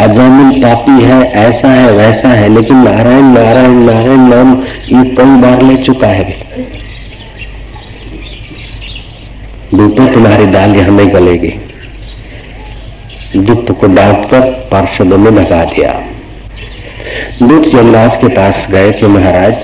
[0.00, 5.62] अजामिल पापी है, ऐसा है, वैसा है, लेकिन नारायण नारायण नारायण नाम ये कई बार
[5.62, 6.38] ले चुका है।
[9.74, 11.60] दूतो तुम्हारी दाल नहीं गलेगी।
[13.36, 16.02] दूत को डांटकर पार्षदों ने भगा दिया।
[17.42, 19.54] दूत यमराज के पास गए कि महाराज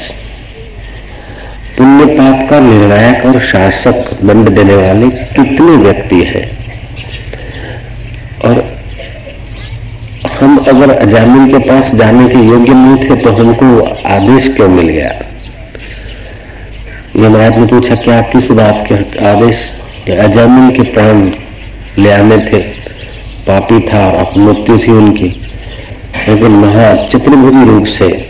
[1.79, 6.59] पुण्य पाप का निर्णायक और शासक दंड देने वाले कितने व्यक्ति हैं?
[8.45, 8.76] और
[10.41, 14.89] हम अगर अजामिल के पास जाने के योग्य नहीं थे तो हमको आदेश क्यों मिल
[14.89, 15.13] गया?
[17.17, 18.95] यमराज ने पूछा क्या किस बात के
[19.27, 19.57] आदेश
[20.11, 21.31] अजामिल के प्राण
[21.99, 22.59] ले आने थे?
[23.47, 25.41] पापी था और मृत्यु थी उनकी।
[26.29, 28.29] लेकिन महा चित्रभुजी रूप से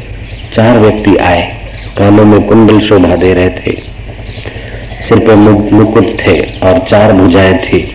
[0.55, 1.57] चार व्यक्ति आए,
[1.99, 3.77] कानों में कुंडल शोभा दे रहे थे।
[5.09, 7.93] सिर पर मुकुट थे और चार भुजाएँ थी।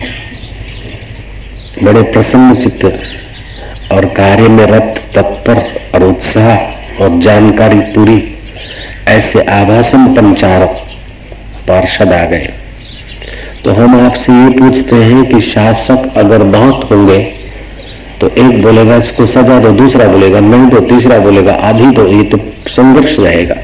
[1.82, 3.02] बड़े प्रसन्न चित्त
[3.92, 5.62] और कार्य में रत तत्पर
[5.94, 8.22] और उत्साह और जानकारी पूरी,
[9.08, 10.64] ऐसे आभासन पंचार
[11.68, 12.48] पार्षद आ गए।
[13.64, 17.18] तो हम आपसे ये पूछते हैं कि शासक अगर बहुत होंगे
[18.20, 22.22] तो एक बोलेगा, इसको सजा दो, दूसरा बोलेगा, नहीं दो, तीसरा बोलेगा, आधी दो, ये
[22.24, 23.54] तो संघर्ष रहेगा।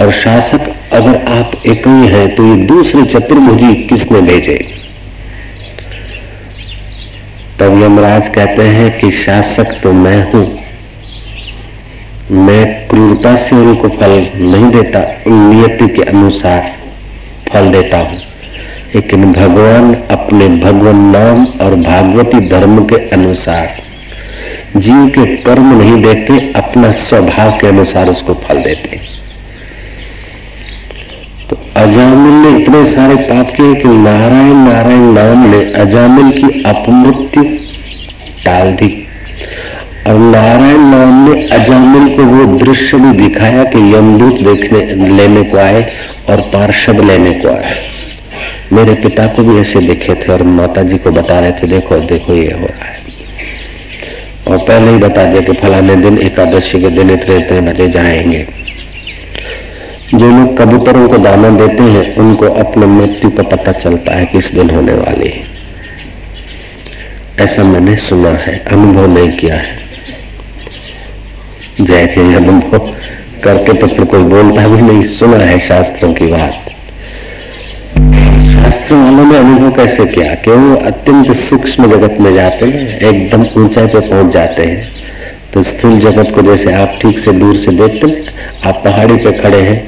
[0.00, 4.58] और शासक, अगर आप एक ही हैं तो ये दूसरे चतुर्भुजी किसने भेजे?
[7.60, 10.58] तब यमराज कहते हैं कि शासक तो मैं हूँ।
[12.30, 16.72] मैं क्रूरता से उनको फल नहीं देता नियति के अनुसार
[17.48, 18.18] फल देता हूँ।
[18.94, 23.76] लेकिन भगवान अपने भगवान नाम और भागवती धर्म के अनुसार,
[24.76, 29.06] जीव के कर्म नहीं देते, अपना स्वभाव के अनुसार उसको फल देते। हैं
[31.50, 37.44] तो अजामिल ने इतने सारे पाप किए कि नारायण नारायण नाम ने अजामिल की अपमृत्यु
[38.44, 39.06] टाल दी।
[40.06, 44.84] और नारायण नाम ने अजामिल को वो दृश्य भी दिखाया कि यमदूत देखने,
[45.16, 45.92] लेने को आए
[46.28, 47.88] और पार्षद लेने को आए।
[48.72, 51.96] मेरे पिता को भी ऐसे देखे थे और माता जी को बता रहे थे, देखो
[51.96, 52.98] देखो, ये हो रहा है।
[54.48, 58.46] और पहले ही बता दिया कि फलाने दिन एकादशी के दिन इतने इतने बजे जाएँगे।
[60.14, 64.50] जो लोग कबूतरों को दाना देते हैं, उनको अपने मृत्यु का पता चलता है किस
[64.50, 65.40] दिन होने वाली है।
[67.40, 69.78] ऐसा मैंने सुना है, अनुभव नहीं किया है।
[71.80, 72.78] जैसे अनुभव
[73.44, 76.52] करके तो फिर कोई बोलता भी नहीं, सुना है शास्त्रों की बात।
[78.52, 80.34] शास्त्र वालों ने अनुभव कैसे किया?
[80.34, 85.07] कि वो अत्यंत सूक्ष्म जगत में जाते हैं, एकदम ऊंचाई पे पहुँच जाते हैं।
[85.54, 88.06] तो स्थूल जगत को जैसे आप ठीक से दूर से देखते
[88.68, 89.78] आप पहाड़ी पे खड़े हैं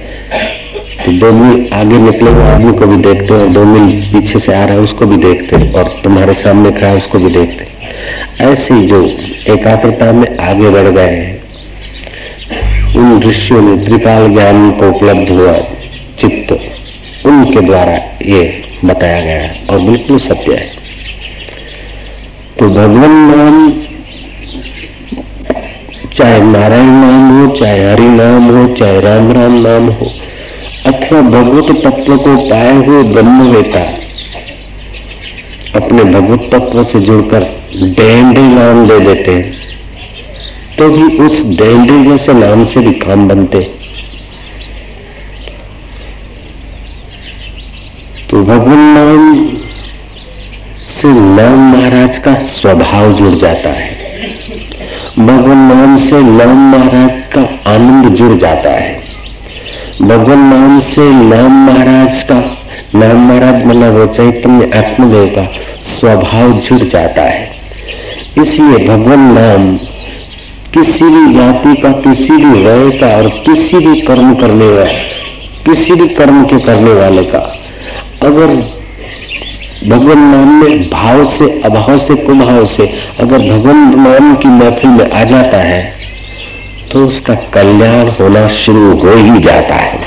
[1.05, 4.53] तो दो मील आगे निकले हुए आदमी को भी देखते हैं, दो मील पीछे से
[4.55, 7.67] आ रहा है, उसको भी देखते हैं, और तुम्हारे सामने खड़ा है, उसको भी देखते
[8.45, 9.05] ऐसे जो
[9.55, 11.43] एकाग्रता में आगे बढ़ गए हैं,
[12.97, 15.53] उन ऋषियों में त्रिकाल ज्ञान को उपलब्ध हुआ
[16.21, 16.53] चित्त,
[17.27, 18.43] उनके द्वारा ये
[18.85, 20.69] बताया गया है, और बिल्कुल सत्य है।
[22.59, 23.71] तो भगवान नाम
[26.21, 30.07] चाहे नारायण नाम हो, चाहे हरि नाम हो, चाहे राम राम नाम हो।
[30.87, 33.81] अथवा भगवत तत्व को पाए हुए ब्रह्मवेता
[35.77, 39.59] अपने भगवत तत्व से जुड़कर डेंडे नाम दे देते हैं
[40.79, 43.61] तो भी उस डेंडे जैसे नाम से भी काम बनते।
[48.31, 49.47] तो भगवान नाम
[50.81, 54.00] से नाम महाराज का स्वभाव जुड़ जाता है।
[55.19, 57.41] भगवान नाम से नाम महाराज का
[57.71, 59.01] आनंद जुड़ जाता है।
[60.03, 62.39] भगवान नाम से नाम महाराज का
[62.95, 65.47] नाम महाराज मतलब वो चैतन्य आत्मदेव का
[65.89, 67.49] स्वभाव जुड़ जाता है।
[68.39, 69.77] इसलिए भगवान नाम
[70.75, 75.09] किसी भी जाति का, किसी भी रय का और किसी भी कर्म करने वाले
[75.65, 77.39] किसी भी कर्म के करने वाले का,
[78.23, 78.55] अगर
[79.83, 82.87] भगवान नाम में भाव से, अभाव से, कुभाव से
[83.21, 85.83] अगर भगवान नाम की महफिल में आ जाता है
[86.93, 89.99] तो उसका कल्याण होना शुरू हो ही जाता है।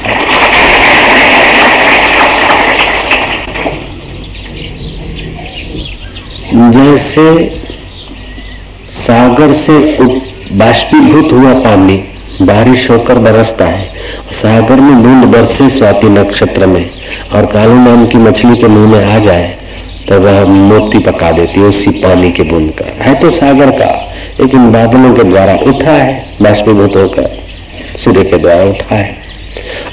[6.74, 7.26] जैसे
[8.92, 9.80] सागर से
[10.54, 11.96] बाष्पीभूत हुआ पानी,
[12.42, 13.90] बारिश होकर बरसता है,
[14.34, 16.86] सागर में बूंद बरसे स्वाति नक्षत्र में,
[17.34, 19.52] और कालू नाम की मछली के मुँह में आ जाए
[20.08, 23.92] तो वह मोती पका देती है उसी पानी के बूंद का है तो सागर का,
[24.40, 27.30] लेकिन बादलों के द्वारा उठा है, बाष्पीभूत होकर
[28.04, 29.16] सूर्य के द्वारा उठा है।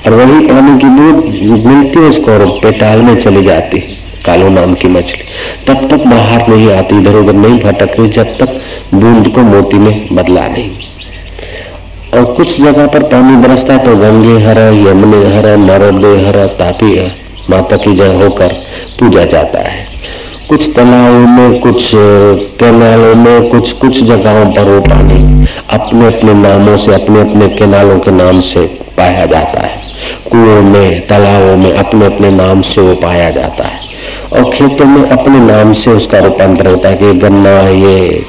[0.06, 3.78] और वही पानी की बूंद मिलती है, उसको और पेटाल में चली जाती
[4.26, 5.22] कालो नाम की मछली।
[5.66, 8.60] तब तक बाहर नहीं आती, इधर उधर नहीं भटक रही, जब तक
[8.94, 10.70] बूंद को मोती में बदला नहीं।
[12.14, 16.94] और कुछ जगह पर पानी बरसता है तो गंगे हर, यमुने हर, नर्मदे हर, तापी
[17.50, 18.52] माता की जय होकर
[18.98, 19.89] पूजा जाता है।
[20.50, 21.90] कुछ तालाबों में, कुछ
[22.60, 27.98] कैनालों में, कुछ कुछ जगहों पर वो पानी अपने अपने नामों से अपने अपने कैनालों
[27.98, 28.60] के नाम से
[28.96, 29.78] पाया जाता है।
[30.30, 33.78] कुओं में, तालाबों में अपने अपने नाम से वो पाया जाता है।
[34.32, 38.26] और खेतों में अपने नाम से उसका रूपांतर होता है कि गन्ना ये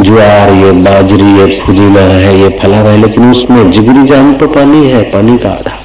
[0.00, 4.86] ज्वार, ये बाजरी, ये फुदीना है, ये फला है, लेकिन उसमें जिगरी जान तो पानी
[4.86, 5.81] है, पानी का आधार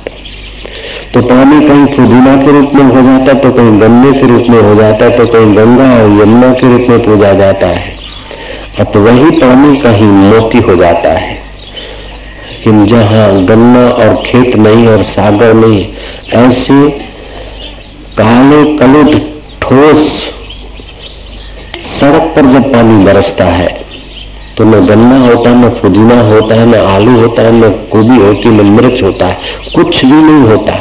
[1.13, 4.49] तो पानी कहीं फुदीना के रूप में हो जाता है तो कहीं गन्ने के रूप
[4.49, 7.95] में हो जाता है तो कहीं गंगा और यमुना के रूप में पूजा जाता है।
[8.79, 11.33] और तो वही पानी कहीं मोती हो जाता है।
[12.49, 15.85] लेकिन जहाँ गन्ना और खेत नहीं और सागर नहीं,
[16.35, 16.89] ऐसे
[18.17, 19.15] काले कलुट
[19.61, 20.05] ठोस
[21.89, 23.67] सड़क पर जब पानी बरसता है
[24.57, 28.17] तो न गन्ना होता है न फुदीना होता है न आलू होता है न गोभी
[28.17, 29.37] होती है न मिर्च होता है
[29.75, 30.73] कुछ भी नहीं होता।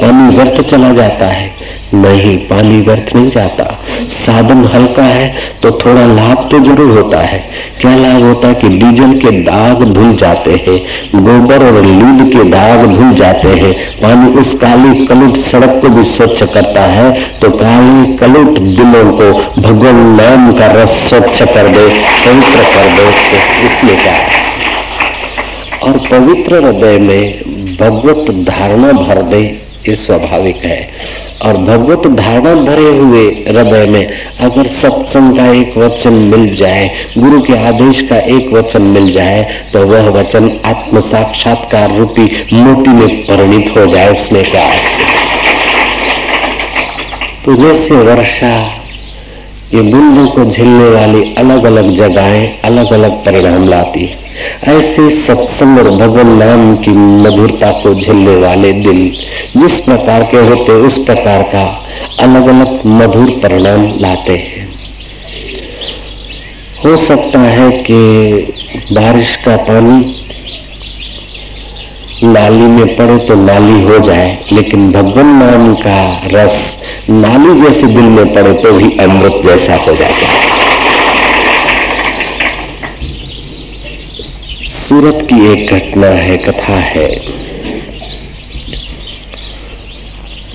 [0.00, 1.46] पानी व्यर्थ चला जाता है।
[1.94, 3.64] नहीं, पानी व्यर्थ नहीं जाता।
[4.10, 5.28] साधन हल्का है
[5.62, 7.38] तो थोड़ा लाभ तो ज़रूर होता है।
[7.80, 10.78] क्या लाभ होता है कि डीजल के दाग धुल जाते हैं,
[11.16, 13.72] गोबर और लीड के दाग धुल जाते हैं।
[14.02, 17.10] पानी उस काली कलुट सड़क को भी स्वच्छ करता है
[17.40, 21.86] तो काली कलुट दिलों को भगवान नाम का रस स्वच्छ कर दे,
[22.24, 24.36] पवित्र कर दे तो इसमें क्या है?
[25.82, 29.42] और पवित्र हृदय में भगवत धारणा भर दे
[29.78, 30.78] ये स्वाभाविक है।
[31.42, 34.06] और भगवत धारणा भरे हुए हृदय में
[34.40, 39.42] अगर सत्संग का एक वचन मिल जाए, गुरु के आदेश का एक वचन मिल जाए
[39.72, 44.66] तो वह वचन आत्म साक्षात्कार रूपी मोती में परिणित हो जाए उसमें क्या
[47.44, 48.54] तो जैसे वर्षा,
[49.74, 54.26] ये बूंदों को झेलने वाली अलग अलग जगहें अलग अलग परिणाम लाती है।
[54.68, 56.90] ऐसे सत्संग और भगवान नाम की
[57.22, 59.00] मधुरता को झेलने वाले दिल
[59.56, 61.64] जिस प्रकार के होते, उस प्रकार का
[62.20, 64.66] अलग अलग मधुर परिणाम लाते हैं।
[66.84, 67.98] हो सकता है कि
[68.92, 70.14] बारिश का पानी
[72.24, 76.00] नाली में पड़े तो नाली हो जाए, लेकिन भगवान नाम का
[76.32, 76.56] रस
[77.10, 80.57] नाली जैसे दिल में पड़े तो भी अमृत जैसा हो जाता है।
[84.88, 87.08] सूरत की एक घटना है, कथा है।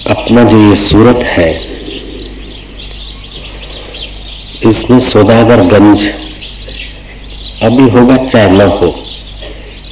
[0.10, 1.50] अपना जो ये सूरत है,
[4.70, 6.06] इसमें सौदागरगंज
[7.64, 8.88] अभी होगा चाहे न हो,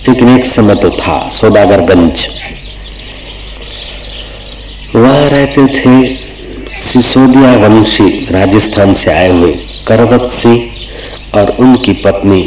[0.08, 2.26] लेकिन एक समय तो था, सौदागरगंज।
[4.96, 6.16] वहाँ रहते थे
[6.84, 9.54] सिसोदिया वंशी राजस्थान से आए हुए
[9.88, 12.42] करवत सिंह और उनकी पत्नी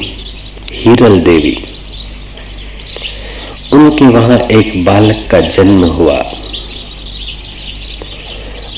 [0.72, 1.56] हीरल देवी।
[3.74, 6.24] उनके वहाँ एक बालक का जन्म हुआ।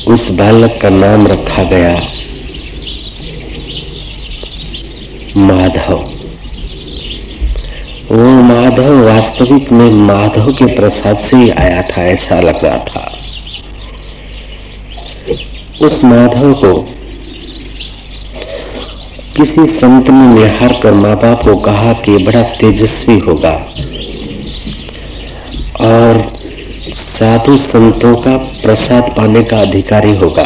[0.08, 1.94] उस बालक का नाम रखा गया
[5.36, 5.94] माधव।
[8.10, 13.12] वो माधव वास्तविक में माधव के प्रसाद से ही आया था, ऐसा लग रहा था।
[15.86, 16.74] उस माधव को
[19.36, 23.66] किसी संत ने निहार कर माँ बाप को कहा कि बड़ा तेजस्वी होगा।
[25.86, 26.22] और
[26.94, 30.44] साधु संतों का प्रसाद पाने का अधिकारी होगा।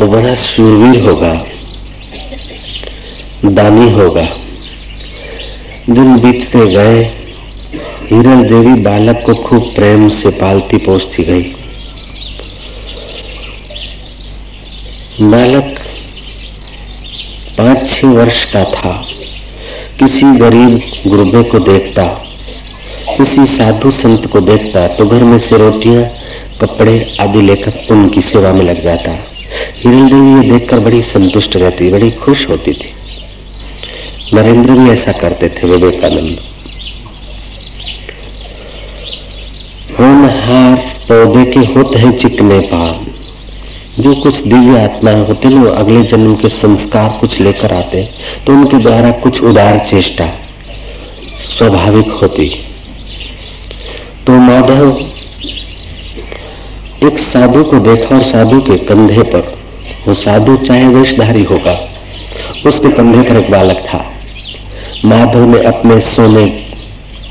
[0.00, 1.32] वो बड़ा शूरवीर होगा,
[3.46, 4.26] दानी होगा।
[5.90, 7.02] दिन बीतते गए,
[8.02, 11.42] हिरल देवी बालक को खूब प्रेम से पालती पोसती गई।
[15.22, 15.78] बालक
[17.58, 18.92] पाँच छह वर्ष का था,
[19.98, 22.02] किसी गरीब गुरुबे को देखता
[23.16, 26.02] किसी साधु संत को देखता है तो घर में से रोटियाँ,
[26.60, 29.10] कपड़े आदि लेकर उनकी सेवा में लग जाता।
[29.76, 32.92] हिरल देवी ये देखकर बड़ी संतुष्ट रहती, बड़ी खुश होती थी।
[34.34, 36.38] नरेंद्र भी ऐसा करते थे, विवेकानंद।
[39.98, 40.76] होनहार
[41.08, 43.04] पौधे के होते हैं चिकने पान
[43.98, 48.08] जो कुछ दिव्य आत्मा होते हैं, वो अगले जन्म के संस्कार कुछ लेकर आते
[48.46, 50.26] तो उनके द्वारा कुछ उदार चेष्टा
[51.48, 52.50] स्वाभाविक होती।
[54.26, 54.88] तो माधव,
[57.06, 59.52] एक साधु को देखा और साधु के कंधे पर।
[60.06, 61.74] वो साधु चाहे वेशधारी होगा,
[62.66, 64.04] उसके कंधे पर एक बालक था।
[65.04, 66.44] माधव ने अपने सोने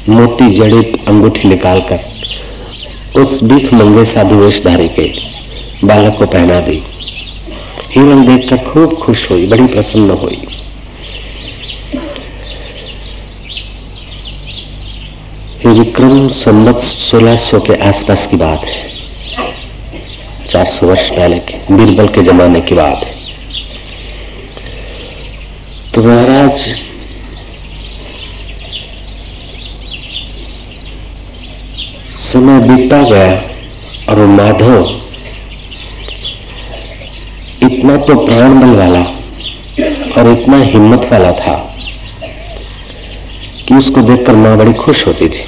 [0.10, 5.12] मोती जड़ित अंगूठी निकालकर उस भीख मंगे साधु वेशधारी के
[5.84, 6.82] बालक को पहना दी।
[7.92, 10.38] हिरण देखकर खूब खुश हुई, बड़ी प्रसन्न हुई।
[15.76, 18.82] विक्रम संबत सोलह सौ के आसपास की बात है।
[20.52, 23.14] चार सौ वर्ष पहले के बीरबल के जमाने की बात है।
[25.94, 26.60] तो महाराज,
[32.22, 33.34] समय बीतता गया
[34.10, 34.78] और वो माधव
[37.64, 39.02] इतना तो प्राण बल वाला
[40.14, 41.58] और इतना हिम्मत वाला था
[43.68, 45.44] कि उसको देखकर माँ बड़ी खुश होती थी।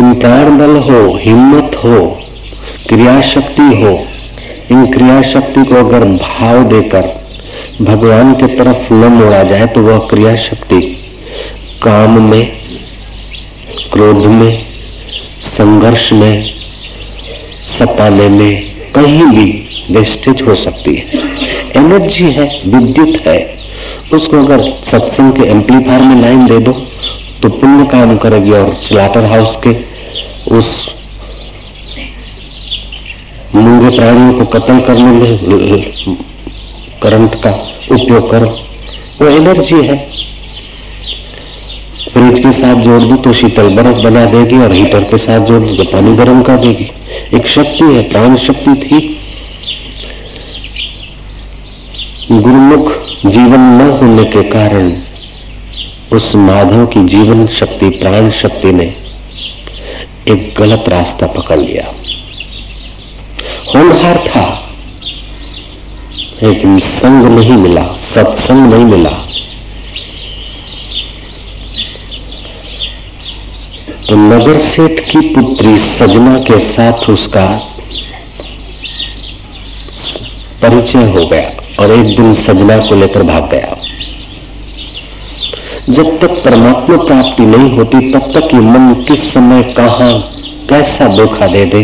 [0.00, 2.18] प्राण बल हो, हिम्मत हो
[2.88, 4.06] क्रिया शक्ति हो,
[4.70, 7.26] इन क्रिया शक्ति को अगर भाव देकर
[7.82, 10.80] भगवान की तरफ़ न मोड़ा जाए तो वह क्रिया शक्ति
[11.82, 12.52] काम में,
[13.92, 14.66] क्रोध में,
[15.40, 16.52] संघर्ष में,
[17.78, 18.62] सताने में
[18.94, 21.18] कहीं भी वेस्टेज हो सकती है।
[21.76, 23.58] एनर्जी है, विद्युत है।
[24.12, 26.87] उसको अगर सत्संग के एम्पलीफायर में लाइन दे दो।
[27.42, 29.72] तो पुण्य काम करेगी और स्लाटर हाउस के
[30.56, 30.68] उस
[33.54, 35.38] मूँगे प्राणियों को कत्ल करने में
[37.02, 37.50] करंट का
[37.90, 38.48] उपयोग करो।
[39.20, 39.96] वो एनर्जी है।
[42.12, 45.62] फ्रिज के साथ जोड़ दो तो शीतल बर्फ़ बना देगी और हीटर के साथ जोड़
[45.62, 46.90] दो तो पानी गर्म कर देगी।
[47.36, 49.00] एक शक्ति है, प्राण शक्ति थी।
[52.32, 52.92] गुरुमुख
[53.26, 54.90] जीवन न होने के कारण
[56.12, 58.84] उस माधव की जीवन शक्ति, प्राण शक्ति ने
[60.28, 61.84] एक गलत रास्ता पकड़ लिया।
[63.74, 64.44] होनहार था,
[66.42, 69.10] लेकिन संग नहीं मिला, सत्संग नहीं मिला।
[74.08, 77.46] तो नगर सेठ की पुत्री सजना के साथ उसका
[80.62, 81.50] परिचय हो गया
[81.80, 83.77] और एक दिन सजना को लेकर भाग गया।
[85.88, 90.12] जब तक परमात्मा प्राप्ति नहीं होती, तब तक ये मन किस समय, कहा,
[90.68, 91.82] कैसा धोखा दे दे?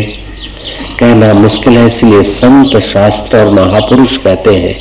[0.99, 4.75] कहना मुश्किल है, इसलिए संत शास्त्र और महापुरुष कहते हैं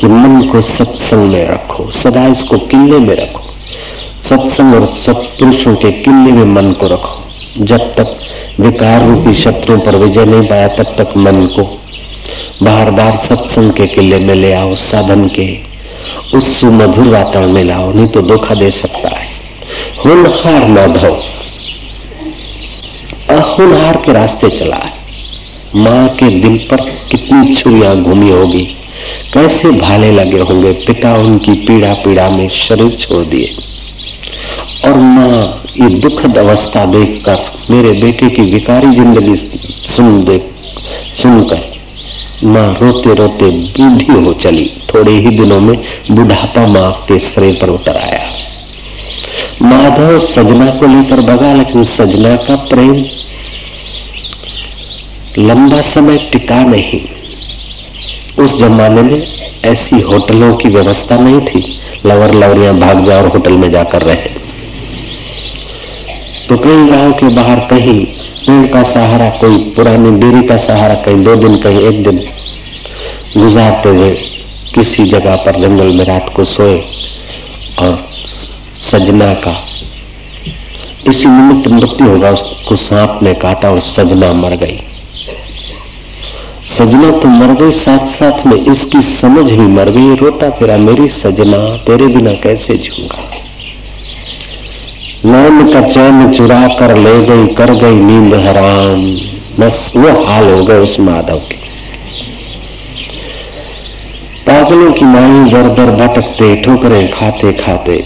[0.00, 3.40] कि मन को सत्संग में रखो, सदा इसको किले में रखो।
[4.28, 7.22] सत्संग और सत्पुरुषों के किले में मन को रखो।
[7.64, 8.20] जब तक
[8.60, 11.62] विकार रूपी शत्रुओं पर विजय नहीं पाया, तब तक मन को
[12.62, 15.67] बार बार सत्संग के किले में ले आओ, साधन के।
[16.34, 19.26] उस सुमधुर वातावरण में लाओ, नहीं तो धोखा दे सकता है।
[19.98, 21.14] हुनहार माधव,
[23.30, 24.92] अहुनहार के रास्ते चला है।
[25.76, 26.80] माँ के दिल पर
[27.10, 28.64] कितनी छुरियाँ घूमी होगी,
[29.34, 33.54] कैसे भाले लगे होंगे पिता उनकी पीड़ा पीड़ा में शरीर छोड़ दिए।
[34.84, 37.38] और माँ ये दुखद अवस्था देखकर,
[37.70, 40.40] मेरे बेटे की विकारी ज़िंदगी सुन दे
[41.14, 41.77] सुनकर
[42.44, 45.76] माँ रोते रोते बूढ़ी हो चली। थोड़े ही दिनों में
[46.10, 48.20] बुढ़ापा माँ के शरीर पर उतर आया।
[49.62, 52.94] माधव सजना को लेकर भगा, लेकिन सजना का प्रेम
[55.38, 57.00] लंबा समय टिका नहीं।
[58.44, 59.26] उस जमाने में
[59.64, 64.30] ऐसी होटलों की व्यवस्था नहीं थी। लवर लवरिया भाग जाओ और होटल में जाकर रहे।
[66.48, 68.06] तो कहीं गाँव के बाहर कहीं
[68.48, 72.18] पेड़ का सहारा कोई, पुरानी डेरी का सहारा कहीं, दो दिन कहीं, एक दिन
[73.36, 74.10] गुजारते हुए
[74.74, 76.78] किसी जगह पर जंगल में रात को सोए
[77.78, 77.98] और
[78.82, 79.54] सजना का,
[81.08, 84.80] इसी निमित्त मृत्यु होगा, उसको सांप ने काटा और सजना मर गई।
[86.68, 91.08] सजना तो मर गई साथ साथ में इसकी समझ भी मर गई रोता फिरा मेरी
[91.08, 93.27] सजना, तेरे बिना कैसे जीऊँगा?
[95.24, 99.02] नैन का चैन चुरा कर ले गई, कर गई नींद हराम
[99.60, 101.56] बस वो हाल हो गए उस माधव के।
[104.46, 107.96] पागलों की माई दर दर भटकते, ठोकरे खाते खाते।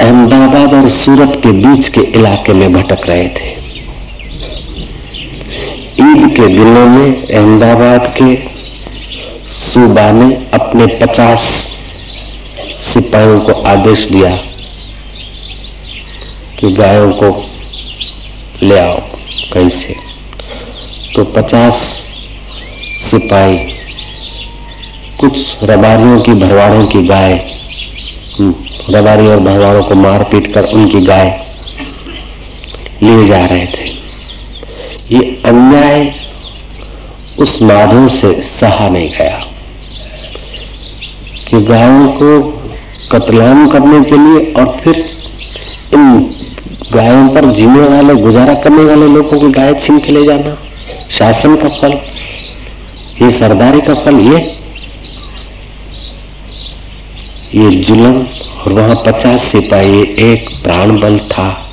[0.00, 3.52] अहमदाबाद और सूरत के बीच के इलाके में भटक रहे थे।
[6.00, 8.34] ईद के दिनों में अहमदाबाद के
[9.46, 11.63] सूबा ने अपने पचास
[12.94, 14.28] सिपाहियों को आदेश दिया
[16.60, 17.28] कि गायों को
[18.62, 18.98] ले आओ
[19.52, 19.94] कहीं से।
[21.16, 21.74] तो पचास
[23.10, 23.58] सिपाही
[25.20, 27.32] कुछ रबारियों की भरवाड़ों की गाय
[28.38, 28.54] हम्म,
[28.90, 31.46] रबारी और भरवाड़ों को मार पीट कर उनकी गाय
[33.02, 33.88] लिए जा रहे थे।
[35.16, 36.12] ये अन्याय
[37.38, 39.46] उस माधव से सहा नहीं गया
[41.48, 42.60] कि गायों को
[43.14, 44.94] कतलाम करने के लिए और फिर
[45.94, 46.34] इन
[46.92, 50.56] गायों पर जीने वाले, गुजारा करने वाले लोगों की गाय छीन के ले जाना,
[51.10, 51.92] शासन का फल,
[53.22, 54.38] ये सरदारी का फल, ये
[57.54, 58.26] ये जुलम,
[58.66, 61.64] और वहाँ पचास सिपाही, एक प्राण बल था,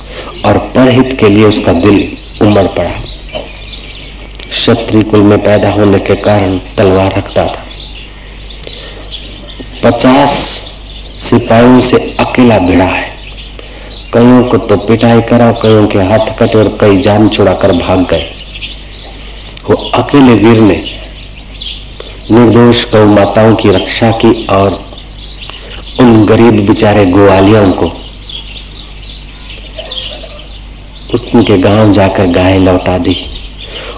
[0.44, 2.90] और परहित के लिए उसका दिल उमड़ पड़ा।
[4.48, 7.66] क्षत्रिय कुल में पैदा होने के कारण तलवार रखता था।
[9.84, 10.61] पचास
[11.22, 13.10] सिपाहियों से अकेला भिड़ा है।
[14.14, 18.06] कईयों को तो पिटाई करा, कईयों के हाथ कटे और कई जान छुड़ा कर भाग
[18.10, 18.30] गए।
[19.70, 20.82] वो अकेले वीर ने
[22.30, 24.84] निर्दोष गौ माताओं की रक्षा की और
[26.00, 27.92] उन गरीब बेचारे ग्वालियों को
[31.34, 33.16] उनके गाँव जाकर गाय लौटा दी।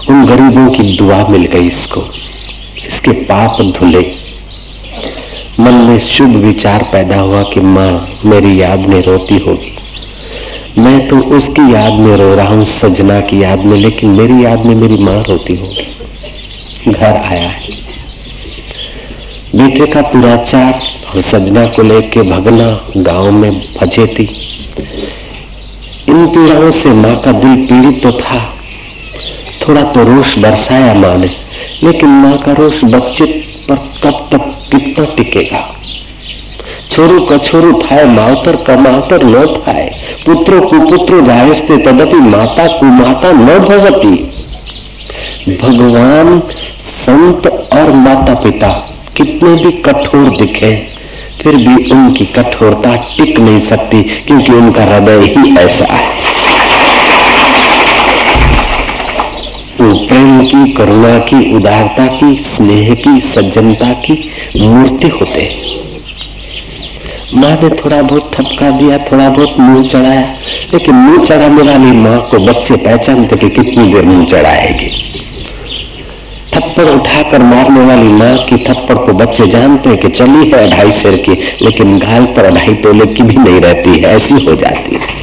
[0.09, 2.01] उन गरीबों की दुआ मिल गई इसको।
[2.87, 4.24] इसके पाप धुले।
[5.65, 9.71] मन में शुभ विचार पैदा हुआ कि माँ, मेरी याद में रोती होगी।
[10.81, 14.65] मैं तो उसकी याद में रो रहा हूँ, सजना की याद में, लेकिन मेरी याद
[14.65, 17.73] में मेरी माँ रोती होगी। घर आया है।
[19.55, 20.81] बेटे का दुराचार
[21.15, 24.29] और सजना को लेके भगना गाँव में भजे थी।
[26.09, 28.53] इन पीड़ाओं से माँ का दिल पीड़ित तो था।
[29.67, 31.31] थोड़ा तो रोष बरसाया माँ ने,
[31.83, 33.25] लेकिन माँ का रोष बच्चे
[33.69, 35.63] पर कब तक कितना टिकेगा।
[36.91, 39.89] छोरू कछोरू थाय, मावतर कमावतर न थाय,
[40.25, 44.15] पुत्रो कुपुत्रो जायस्ते तदपि माता कुमाता न भवती।
[45.61, 46.39] भगवान,
[46.81, 48.69] संत और माता पिता
[49.17, 50.75] कितने भी कठोर दिखे,
[51.41, 56.24] फिर भी उनकी कठोरता टिक नहीं सकती, क्योंकि उनका हृदय ही ऐसा है।
[59.85, 64.13] वो प्रेम की, करुणा की, उदारता की, स्नेह की, सज्जनता की
[64.57, 65.43] मूर्ति होते
[67.35, 70.25] माँ ने थोड़ा बहुत ठपका दिया, थोड़ा बहुत मुँह चढ़ाया,
[70.73, 74.89] लेकिन मुँह चढ़ाने वाली माँ को बच्चे पहचानते कि कितनी देर मुँह चढ़ाएगी।
[76.55, 80.91] थप्पड़ उठाकर मारने वाली माँ की थप्पड़ को बच्चे जानते हैं कि चली है अढ़ाई
[80.91, 84.95] शेर की, लेकिन गाल पर अढ़ाई तोले की भी नहीं रहती है, ऐसी हो जाती
[84.95, 85.13] है।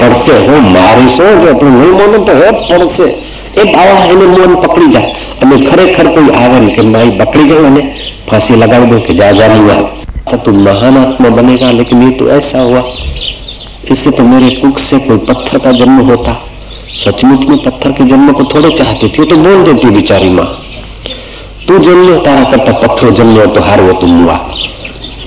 [0.00, 4.53] परसे हो मारी सो, जो तुम नहीं मोनो तो हो परसे એ બાવા એને મોન
[4.57, 7.83] પકડી જાય અને ખરેખર કોઈ આવે ને કે મારી પકડી જાઓ અને
[8.27, 9.75] फांसी लगा दो कि जा जा हुआ
[10.31, 12.83] तो तुम महान आत्मा बनेगा लेकिन ये तो ऐसा हुआ
[13.91, 16.35] इससे तो मेरे कुक से कोई पत्थर का जन्म होता
[16.95, 20.49] सचमुच में पत्थर के जन्म को थोड़े चाहती थी तो बोल देती बेचारी माँ
[21.63, 24.39] તું જન્મ્યો તારા કરતા પથ્થરો જન્મ્યો તો હારવો તું મુવા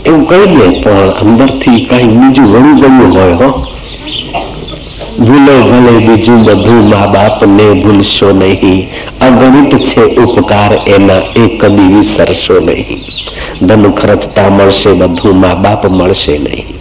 [0.04, 3.48] એવું કહી દે પણ અંદરથી કઈ બીજું વળી ગયું હોય હો
[5.18, 8.88] ભૂલો ભલે બીજું બધું મા બાપ ને ભૂલશો નહીં
[9.20, 13.02] અગણિત છે ઉપકાર એના એ કદી વિસરશો નહીં
[13.60, 16.74] ધન ખર્ચતા મળશે બધું મા બાપ મળશે નહીં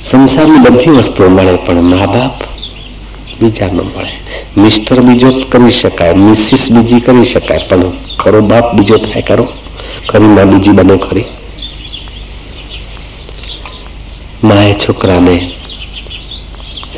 [0.00, 2.36] સંસારની બધી વસ્તુઓ મળે પણ મા બાપ
[3.38, 4.12] બીજા ન મળે
[4.56, 9.44] મિસ્ટર બીજો કરી શકાય મિસિસ બીજી કરી શકાય પણ ખરો બાપ બીજો થાય કરો
[10.06, 11.26] ખરી માં બીજી બને ખરી
[14.44, 15.36] માએ છોકરાને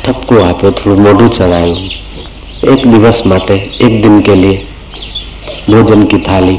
[0.03, 4.55] ठपको आप्यो थोड़ा मोढ़ू चढ़ायो एक दिवस माटे एक दिन के लिए
[5.69, 6.57] भोजन की थाली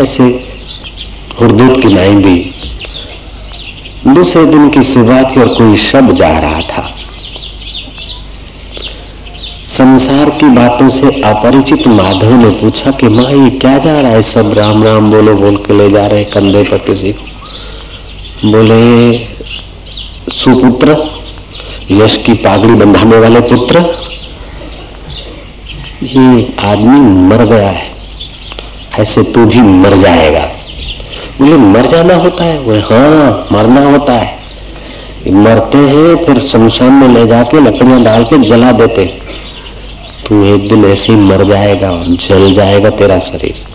[0.00, 0.24] ऐसे
[1.38, 2.34] हुरदूत की नाई दी
[4.08, 6.84] दूसरे दिन की सुबह थी और कोई शब्द जा रहा था
[9.72, 14.22] संसार की बातों से अपरिचित माधव ने पूछा कि माँ ये क्या जा रहा है
[14.28, 18.82] सब राम राम बोलो बोल के ले जा रहे कंधे पर किसी को बोले
[20.47, 20.95] सुपुत्र,
[21.91, 23.79] यश की पागड़ी बंधाने वाले पुत्र।
[26.03, 27.91] ये आदमी मर गया है।
[28.99, 30.45] ऐसे तू भी मर जाएगा।
[31.41, 34.37] बोले मर जाना होता है बोले हाँ मरना होता है।
[35.27, 39.05] मरते हैं, फिर शमशान में ले जाके लकड़ियाँ डाल के जला देते।
[40.27, 43.66] तू एक दिन ऐसे ही मर जाएगा जल जाएगा तेरा शरीर।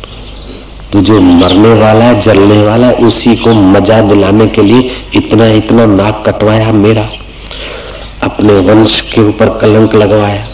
[0.92, 6.22] तू जो मरने वाला, जलने वाला, उसी को मज़ा दिलाने के लिए इतना इतना नाक
[6.26, 7.08] कटवाया मेरा।
[8.22, 10.46] अपने वंश के ऊपर कलंक लगवाया।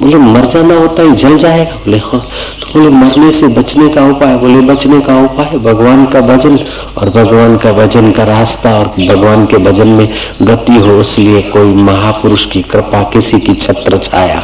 [0.00, 2.20] बोले, मर जाना होता है जल जाएगा। बोले हाँ।
[2.60, 4.36] तो बोले, मरने से बचने का उपाय?
[4.36, 6.58] बोले, बचने का उपाय भगवान का भजन
[6.98, 10.08] और भगवान का भजन का रास्ता और भगवान के भजन में
[10.42, 14.42] गति हो, इसलिए कोई महापुरुष की कृपा किसी की छत्र छाया।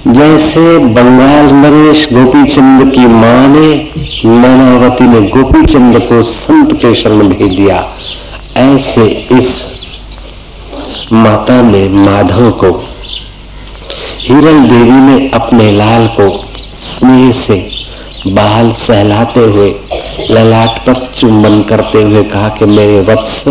[0.00, 3.68] जैसे बंगाल नरेश गोपीचंद की माँ ने
[4.26, 7.76] नानावती ने गोपीचंद को संत के शरण भेज दिया,
[8.56, 9.50] ऐसे इस
[11.12, 12.70] माता ने माधव को,
[14.20, 16.30] हिरल देवी ने अपने लाल को
[16.70, 17.64] स्नेह से
[18.28, 19.70] बाल सहलाते हुए,
[20.30, 23.44] ललाट पर चुंबन करते हुए कहा कि मेरे वत्स,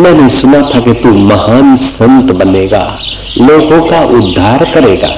[0.00, 2.84] मैंने सुना था कि तू महान संत बनेगा,
[3.38, 5.16] लोगों का उद्धार करेगा।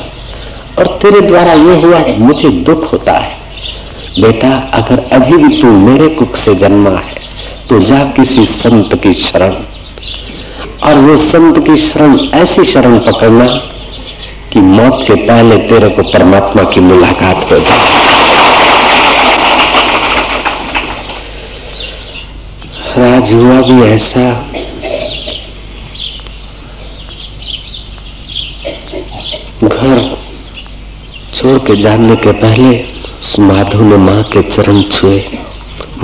[0.80, 3.38] और तेरे द्वारा ये हुआ है, मुझे दुख होता है।
[4.20, 7.18] बेटा, अगर अभी भी तू मेरे कुक से जन्मा है
[7.68, 9.54] तो जा किसी संत की शरण।
[10.82, 13.46] और वो संत की शरण, ऐसी शरण पकड़ना
[14.52, 17.98] कि मौत के पहले तेरे को परमात्मा की मुलाकात हो जाए।
[22.96, 24.30] राज हुआ भी ऐसा
[29.64, 29.98] घर
[31.50, 32.84] छोड़ के जानने के पहले
[33.38, 35.38] माधु ने माँ के चरण छुए।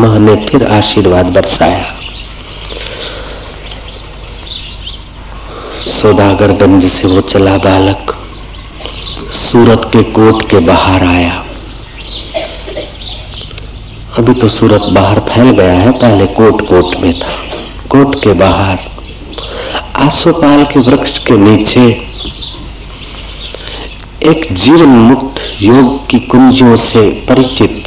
[0.00, 1.84] माँ ने फिर आशीर्वाद बरसाया।
[5.80, 8.16] सौदागरगंज से वो चला बालक।
[9.32, 11.44] सूरत के कोट के बाहर आया।
[14.18, 17.32] अभी तो सूरत बाहर फैल गया है, पहले कोट कोट में था।
[17.90, 18.78] कोट के बाहर।
[19.96, 22.15] आसोपाल के वृक्ष के नीचे
[24.26, 27.84] एक जीवन मुक्त योग की कुंजियों से परिचित,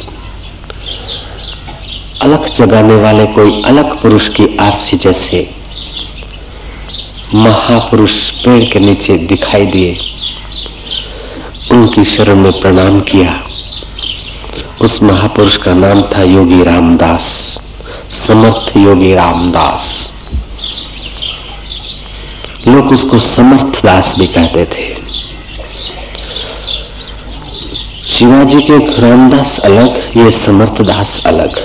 [2.22, 5.50] अलग जगाने वाले कोई अलग पुरुष की आरसी जैसे
[7.34, 10.00] महापुरुष पेड़ के नीचे दिखाई दिए।
[11.72, 13.42] उनकी शरण में प्रणाम किया।
[14.82, 17.58] उस महापुरुष का नाम था योगी रामदास,
[18.10, 20.14] समर्थ योगी रामदास।
[22.68, 24.99] लोग उसको समर्थ दास भी कहते थे।
[28.20, 31.56] शिवाजी के रामदास अलग, ये समर्थ दास अलग।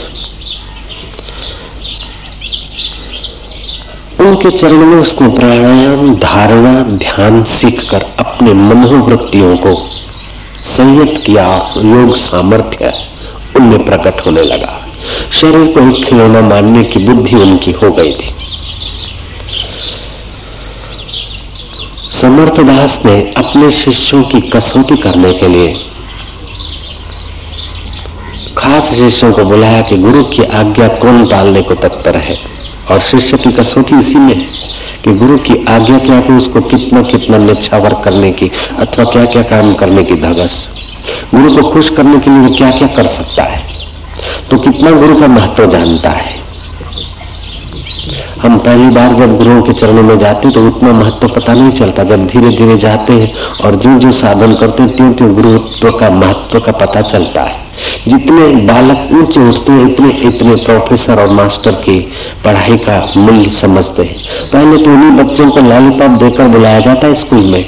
[4.20, 9.76] उनके चरण में उसने प्राणायाम, धारणा, ध्यान सीखकर अपने मनोवृत्तियों को
[10.60, 12.94] संयत किया, योग सामर्थ्य
[13.56, 14.88] उनमें प्रकट होने लगा।
[15.32, 18.34] शरीर को एक खिलौना मानने की बुद्धि उनकी हो गई थी।
[22.22, 25.78] समर्थ दास ने अपने शिष्यों की कसौटी करने के लिए
[28.76, 32.38] खास शिष्यों को बुलाया कि गुरु की आज्ञा कौन टालने को तत्पर है?
[32.92, 34.46] और शिष्य की कसौटी इसी में है
[35.04, 39.42] कि गुरु की आज्ञा क्या कि उसको कितना कितना निछावर करने की अथवा क्या क्या
[39.42, 40.70] काम करने की धगस।
[41.36, 43.64] गुरु को खुश करने के लिए क्या क्या कर सकता है?
[44.52, 46.35] तो कितना गुरु का महत्व जानता है?
[48.46, 52.04] हम पहली बार जब गुरुओं के चरणों में जाते तो उतना महत्व पता नहीं चलता।
[52.04, 53.32] जब धीरे धीरे जाते हैं
[53.64, 57.64] और जो जो साधन करते हैं त्यों त्यों गुरुत्व का महत्व का पता चलता है।
[58.08, 62.00] जितने बालक ऊँचे उठते हैं इतने इतने प्रोफेसर और मास्टर की
[62.44, 64.16] पढ़ाई का मूल्य समझते हैं।
[64.54, 67.64] पहले तो उन्हीं बच्चों को लॉलीपॉप देकर बुलाया जाता है स्कूल में।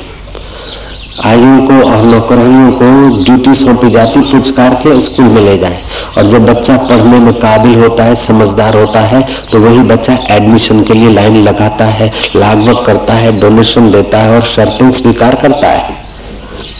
[1.23, 2.87] आयुओं को और नौकरियों को
[3.23, 5.83] ड्यूटी सौंपी जाती पुचकार के स्कूल में ले जाए
[6.18, 10.83] और जब बच्चा पढ़ने में काबिल होता है समझदार होता है तो वही बच्चा एडमिशन
[10.83, 15.68] के लिए लाइन लगाता है लागवक करता है डोनेशन देता है और शर्तें स्वीकार करता
[15.71, 16.01] है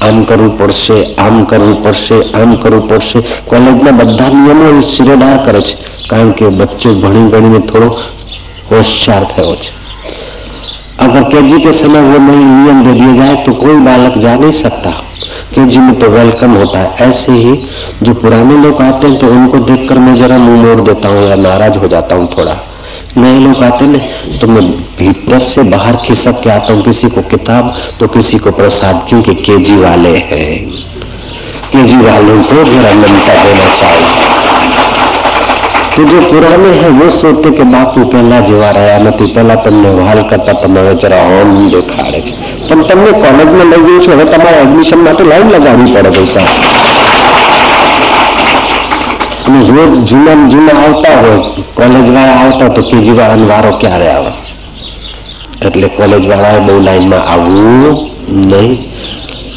[0.03, 5.77] આમ કરવું પડશે આમ કરવું પડશે આમ કરવું પડશે કોલેજના બધા નિયમો શિરોધાર કરે છે
[6.09, 7.89] કારણ કે બચ્ચો ભણી ગણીને થોડો
[8.71, 9.76] હોશિયાર થયો છે
[11.00, 14.52] अगर केजी के समय वो नई नियम दे दिए जाए तो कोई बालक जा नहीं
[14.52, 14.90] सकता।
[15.54, 17.54] केजी में तो वेलकम होता है। ऐसे ही
[18.04, 21.36] जो पुराने लोग आते हैं तो उनको देखकर मैं जरा मुँह मोड़ देता हूँ या
[21.38, 22.58] नाराज़ हो जाता हूँ थोड़ा।
[23.18, 24.00] नए लोग आते ना
[24.40, 24.64] तो मैं
[24.98, 29.34] भीतर से बाहर खिसक के आता हूँ। किसी को किताब तो किसी को प्रसाद, क्योंकि
[29.36, 30.52] केजी वाले हैं।
[31.72, 34.47] केजी वालों को जरा ममता देना चाहिए।
[35.98, 39.28] કે જે પુરાને હે વો સોચતે કે બાપુ પહેલા જેવા રહ્યા નથી.
[39.36, 42.34] પહેલા તમને વાલ કરતા તમે હવે જરા હોમ દેખાડે છે.
[42.68, 46.48] પણ તમને કોલેજમાં લઈ ગયું છે, હવે તમારે એડમિશન માટે લાઈન લગાવવી પડે પૈસા.
[49.48, 51.40] અને રોજ જૂના જૂના આવતા હોય
[51.78, 54.32] કોલેજ વાળા આવતા તો કેજી વાળાનો વારો ક્યારે આવે?
[55.62, 57.98] એટલે કોલેજ વાળાએ બહુ લાઈનમાં આવવું
[58.52, 58.78] નહીં.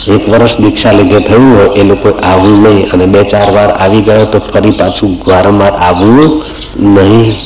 [0.09, 2.91] એક વર્ષ દીક્ષા લીધે થયું હોય, એ લોકો આવવું નહીં.
[2.91, 6.43] અને બે ચાર વાર આવી ગયો તો ફરી પાછું વારંવાર આવવું
[6.77, 7.37] નહીં.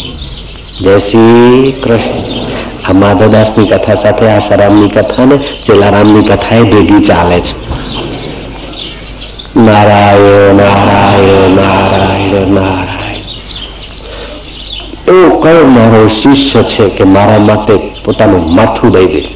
[0.80, 2.44] જય શ્રી કૃષ્ણ.
[2.88, 7.74] આ માધવદાસની કથા સાથે આશારામની કથા ને ચેલારામની કથા એ ભેગી ચાલે છે.
[9.60, 13.14] નારાયણ નારાયણ નારાયણ નારાયણ.
[15.08, 19.28] એવો કયો મારો શિષ્ય છે કે મારા માટે પોતાનું માથું દઈ દે?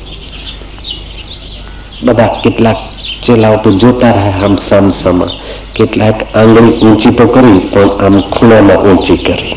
[2.02, 2.76] બધા કેટલાક
[3.21, 5.32] ચેલાઓ તો જોતા રહ્યા આમ સામ સામા
[5.73, 9.56] કેટલાક આંગળી ઊંચી તો કરી પણ આમ ખૂણામાં ઊંચી કરી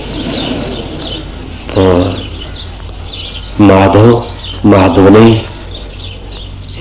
[1.70, 2.26] પણ
[3.60, 4.08] માધવ
[4.66, 5.24] માધવને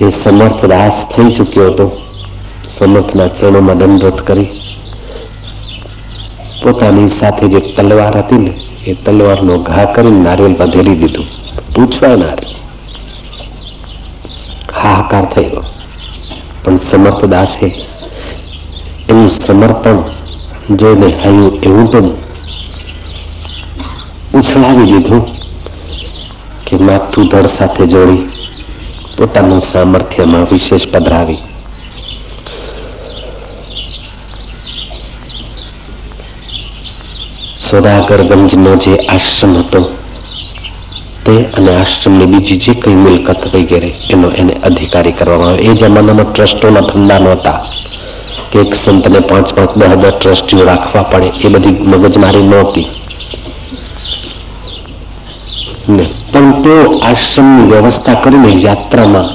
[0.00, 1.86] એ સમર્થ દાસ થઈ ચૂક્યો હતો
[2.70, 4.48] સમર્થના ચરણોમાં દંડવત કરી
[6.62, 8.52] પોતાની સાથે જે તલવાર હતી ને
[8.86, 11.28] એ તલવારનો ઘા કરીને નારિયેલ વધેરી દીધું
[11.74, 12.60] પૂછવા નારિયેલ
[14.74, 15.64] હાહાકાર થયો
[16.62, 17.68] પણ સમર્થ દાસે
[19.08, 20.00] એનું સમર્પણ
[20.76, 22.00] જોઈને હયું એવું તો
[24.34, 25.22] ઉછળાવી દીધું
[26.66, 28.22] કે માથું ધડ સાથે જોડી
[29.16, 31.42] પોતાનું સામર્થ્યમાં વિશેષ પધરાવી
[37.66, 39.80] સોદાગરગંજનો જે આશ્રમ હતો
[41.25, 45.61] તે અને આશ્રમની બીજી જે કંઈ મિલકત વગેરે એનો એને અધિકારી કરવામાં આવે.
[45.61, 47.59] એ જમાનામાં ટ્રસ્ટોના ધંધા નહોતા.
[48.51, 52.87] કે એક સંતને પાંચ પાંચ દસ હજાર ટ્રસ્ટીઓ રાખવા પડે, એ બધી મગજમારી નહોતી.
[56.31, 59.29] પણ તો આશ્રમની વ્યવસ્થા કરીને યાત્રામાં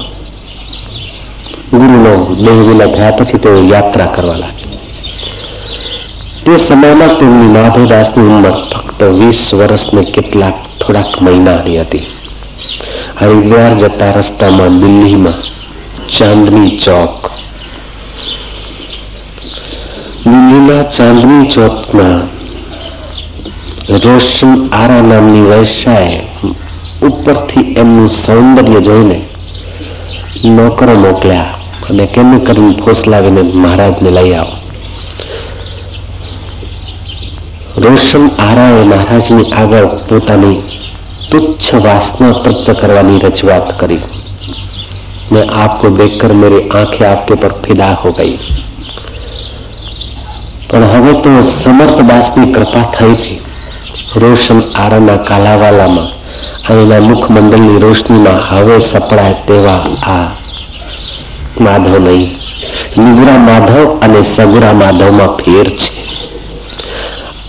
[1.71, 2.13] ગુરુનો
[2.45, 2.59] દેહ
[2.93, 4.65] થયા પછી તેઓ યાત્રા કરવા લાગે
[6.45, 12.06] તે સમયમાં તેમની માધવદાસની ઉંમર ફક્ત વીસ વર્ષને કેટલાક થોડાક મહિનાની હતી
[13.16, 15.40] હરિદ્વાર જતા રસ્તામાં દિલ્હીમાં
[16.08, 17.30] ચાંદની ચોક
[20.24, 22.22] દિલ્હીના ચાંદની ચોકમાં
[24.00, 26.18] રોશન આરા નામની વૈશ્યાએ
[27.02, 29.18] ઉપરથી એમનું સૌંદર્ય જોઈને
[30.50, 31.52] નોકરો મોકલ્યા
[31.90, 34.54] અને કેમ કરીને ફોસલાવીને મહારાજને લઈ આવો
[37.78, 40.56] રોશન આરાએ મહારાજની આગળ પોતાની
[41.24, 43.96] तुच्छ वासना तृप्त करवानी रजूआत करी
[45.32, 48.34] मैं आपको देखकर मेरी आंखें आपके पर फिदा हो गई
[50.68, 53.40] પણ હવે તો સમર્થ દાસની કૃપા થઈ હતી
[54.16, 56.10] રોશન આરાના કાલાવાલામાં
[56.66, 60.28] અને એના મુખમંડળની રોશનીમાં હવે સપડાય તેવા આ
[61.60, 62.30] માધવ નહીં
[62.98, 65.90] નિગુરા માધવ અને સગુરા માધવમાં ફેર છે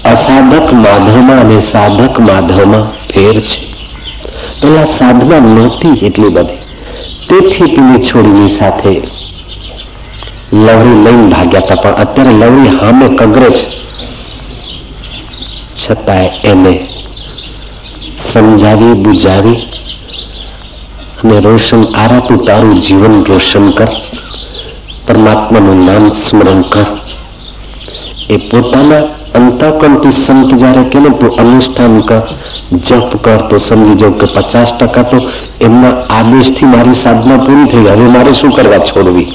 [0.08, 3.60] અસાધક માધવમાં અને સાધક માધવમાં ફેર છે
[4.60, 6.62] પેલા સાધના નહોતી એટલી બધી
[7.28, 8.94] તેથી પેલી છોડીની સાથે
[10.56, 13.66] લવરી લઈને ભાગ્યા હતા પણ અત્યારે લવરી હામે કગરે છે
[15.78, 16.74] છતાંય એને
[18.24, 19.60] સમજાવી બુજાવી
[21.20, 23.92] અને રોશન આરા તું તારું જીવન રોશન કર
[25.06, 26.88] પરમાત્માનું નામ સ્મરણ કર
[28.30, 29.04] એ પોતાના
[29.39, 31.11] અંતકણથી સંત જ્યારે કે ને
[31.43, 32.23] અનુષ્ઠાન કર
[32.87, 35.19] જપ કર, તો સમજી જાવ કે પચાસ ટકા તો
[35.67, 39.29] એમના આદેશથી મારી સાધના પૂરી થઈ હવે મારે શું કરવા છોડવી?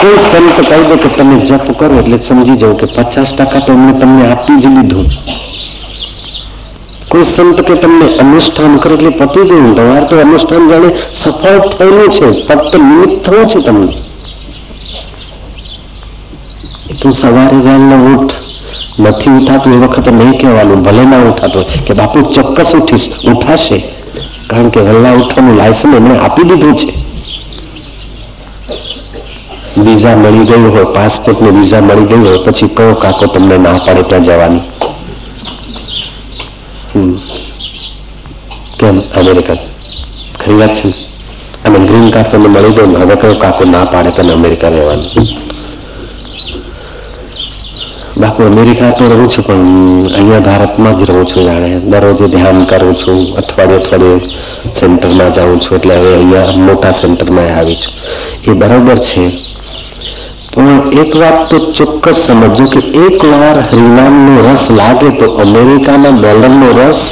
[0.00, 3.72] કોઈ સંત કહી દે કે તમે જપ કરો એટલે સમજી જાવ કે પચાસ ટકા તો
[3.78, 5.08] એમણે તમને આપી જ લીધું.
[7.10, 9.74] કોઈ સંત કે તમને અનુષ્ઠાન કરો એટલે પતી ગયું.
[9.74, 10.90] તમારે તો અનુષ્ઠાન જાણે
[11.22, 14.09] સફળ થયેલું છે, ફક્ત નિમિત્ત થયું છે તમને.
[17.00, 18.34] તું સવારે વહેલો ઉઠ.
[18.98, 23.78] નથી ઉઠાતું એ વખતે નહીં કહેવાનું, ભલે ના ઉઠાતો કે બાપુ ચોક્કસ ઉઠીશ, ઉઠાશે.
[24.50, 26.88] કારણ કે વહેલા ઉઠવાનું લાયસન્સ એમણે આપી દીધું છે.
[29.76, 33.78] વિઝા મળી ગયું હોય પાસપોર્ટ ને વિઝા મળી ગયું હોય, પછી કયો કાકો તમને ના
[33.86, 34.62] પાડે ત્યાં જવાની.
[38.78, 38.96] કેમ?
[39.20, 39.58] અમેરિકા.
[40.40, 40.94] ખરી વાત છે
[41.64, 45.39] અને ગ્રીન કાર્ડ તમને મળી ગયું હવે કયો કાકો ના પાડે તને અમેરિકા રહેવાનું.
[48.20, 51.70] બાપુ અમેરિકા તો રહું છું, પણ અહીંયા ભારતમાં જ રહું છું જાણે.
[51.80, 54.20] દરરોજે ધ્યાન કરું છું, અઠવાડિયે અઠવાડિયે
[54.72, 57.92] સેન્ટરમાં જાઉં છું, એટલે હવે અહીંયા મોટા સેન્ટરમાં આવી છું.
[58.48, 59.24] એ બરાબર છે.
[60.52, 66.68] પણ એક વાત તો ચોક્કસ સમજો કે એક વાર હરિનામનો રસ લાગે તો અમેરિકાના ડોલરનો
[66.78, 67.02] રસ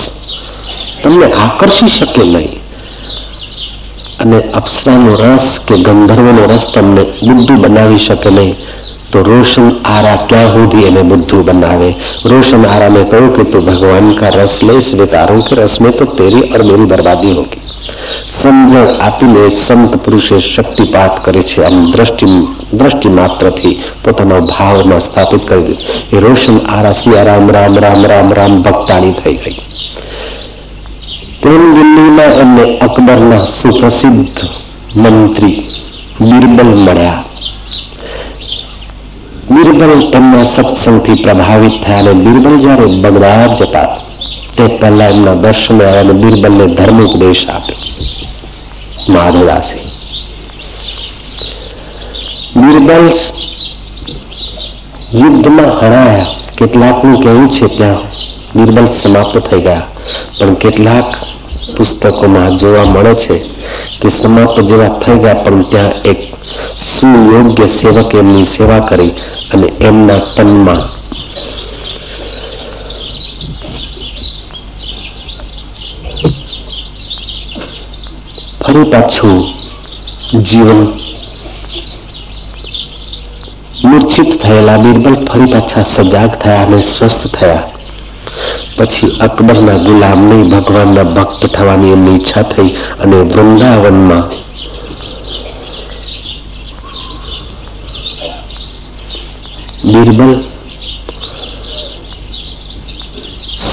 [1.03, 2.61] તમને આકર્ષી શકે નહીં.
[4.21, 8.57] અને અપ્સરાનો રસ કે ગંધર્વનો રસ તમને બુદ્ધુ બનાવી શકે નહીં.
[9.12, 11.90] तो रोशन आरा क्या होगी એને बुद्धू बनावे
[12.26, 16.06] रोशन आरा ने કહ્યું કે તું ભગવાન का रस ले स्वीकारो કે रस में तो
[16.14, 17.64] तेरी और मेरी बर्बादी होगी
[18.34, 22.28] સમજણ આપીને સંત પુરુષે શક્તિપાત કરે છે આમ દ્રષ્ટિ
[22.74, 28.34] દ્રષ્ટિ માત્રથી પોતાનો ભાવમાં સ્થાપિત કરી દીધું એ રોશન આરા સિયા રામ રામ રામ રામ
[28.34, 29.58] રામ ભક્તાણી થઈ ગઈ
[31.42, 34.42] તેમ દિલ્હીમાં એમને અકબરના સુપ્રસિદ્ધ
[34.98, 35.58] મંત્રી
[36.22, 37.27] બિરબલ મળ્યા
[39.48, 43.90] બિરબલ એમના સત્સંગથી પ્રભાવિત થયા અને બિરબલ જયારે બગદાદ જતા
[44.56, 47.82] તે પહેલા એમના દર્શને આવ્યા અને બિરબલને ધર્મ ઉપદેશ આપ્યો
[49.10, 49.78] માધવદાસે
[52.56, 53.08] બિરબલ
[55.14, 58.04] યુદ્ધમાં હણાયા કેટલાકનું કહેવું છે ત્યાં
[58.56, 59.88] બિરબલ સમાપ્ત થઈ ગયા
[60.38, 61.10] પણ કેટલાક
[61.76, 63.36] પુસ્તકોમાં જોવા મળે છે
[64.00, 66.20] કે સમાપ્ત જેવા થઈ ગયા પણ ત્યાં એક
[66.80, 69.14] સુયોગ્ય સેવક એમની સેવા કરી
[69.54, 70.84] અને એમના તનમાં
[78.64, 79.40] ફરી પાછું
[80.44, 80.82] જીવન
[83.84, 87.77] મૂર્છિત થયેલા બિરબલ ફરી પાછા સજાગ થયા અને સ્વસ્થ થયા
[88.78, 92.70] પછી અકબરના ગુલામ નહીં ભગવાનના ભક્ત થવાની એમની ઈચ્છા થઈ
[93.00, 94.24] અને વૃંદાવનમાં
[99.86, 100.34] બિરબલ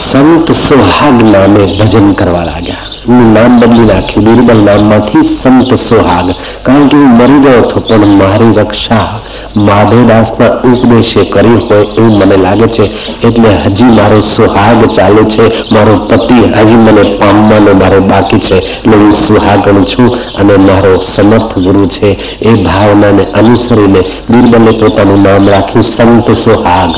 [0.02, 6.28] સંત સુહાગ નામે ભજન કરવા લાગ્યા એનું નામ બદલી નાખ્યું બિરબલ નામમાંથી સંત સુહાગ
[6.64, 9.08] કારણ કે હું મરી ગયો હતો પણ મારી રક્ષા
[9.55, 12.83] માધવદાસના ઉપદેશે કરી હોય એવું મને લાગે છે.
[13.21, 15.71] એટલે હજી મારો સુહાગ ચાલુ છે.
[15.71, 18.55] મારો પતિ હજી મને પામવાનો મારો બાકી છે.
[18.55, 22.39] એટલે હું સુહાગણ છું અને મારો સમર્થ ગુરુ છે.
[22.39, 26.95] એ ભાવનાને અનુસરીને બિરબલે પોતાનું નામ રાખ્યું સંત સુહાગ.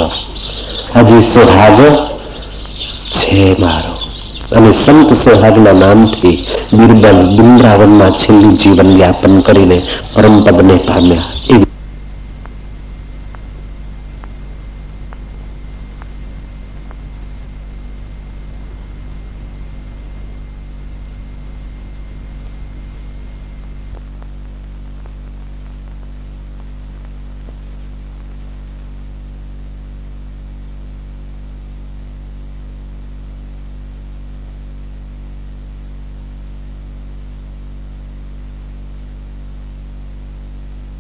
[0.96, 2.08] હજી સુહાગ
[3.12, 3.94] છે મારો.
[4.56, 9.82] અને સંત સોહાગના નામથી બિરબલ વૃંદાવનમાં છેલ્લું જીવન યાપન કરીને
[10.16, 11.37] પરમપદને પામ્યા.